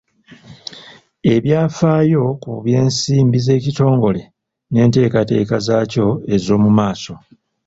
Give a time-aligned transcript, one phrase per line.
[1.33, 4.21] Ebyafaayo ku by'ensimbi z'ekitongole
[4.71, 7.13] n'enteekateeka zaakyo ez'omu maaso.